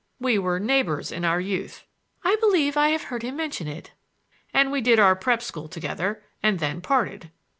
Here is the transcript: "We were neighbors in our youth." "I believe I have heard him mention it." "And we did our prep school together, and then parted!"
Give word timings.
"We 0.19 0.39
were 0.39 0.59
neighbors 0.59 1.11
in 1.11 1.23
our 1.23 1.39
youth." 1.39 1.85
"I 2.23 2.35
believe 2.37 2.75
I 2.75 2.87
have 2.89 3.03
heard 3.03 3.21
him 3.21 3.35
mention 3.35 3.67
it." 3.67 3.91
"And 4.51 4.71
we 4.71 4.81
did 4.81 4.97
our 4.97 5.15
prep 5.15 5.43
school 5.43 5.67
together, 5.67 6.23
and 6.41 6.57
then 6.57 6.81
parted!" 6.81 7.29